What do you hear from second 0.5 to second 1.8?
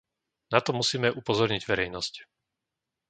Na to musíme upozorniť